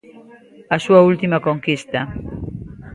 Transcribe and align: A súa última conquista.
A 0.75 0.77
súa 0.85 1.01
última 1.11 1.43
conquista. 1.47 2.01